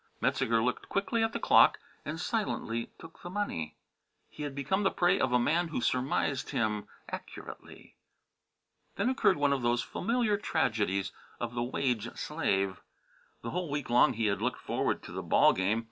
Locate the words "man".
5.37-5.67